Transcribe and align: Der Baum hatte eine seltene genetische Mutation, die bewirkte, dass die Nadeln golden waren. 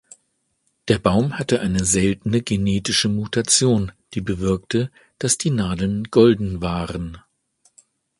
Der 0.87 0.97
Baum 0.97 1.37
hatte 1.37 1.59
eine 1.59 1.85
seltene 1.85 2.41
genetische 2.41 3.07
Mutation, 3.07 3.91
die 4.15 4.21
bewirkte, 4.21 4.89
dass 5.19 5.37
die 5.37 5.51
Nadeln 5.51 6.05
golden 6.05 6.59
waren. 6.59 7.19